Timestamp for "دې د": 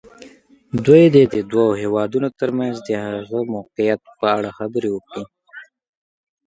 1.13-1.35